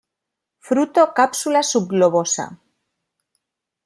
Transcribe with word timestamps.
Fruto 0.67 1.03
cápsula 1.19 1.61
subglobosa. 1.71 2.45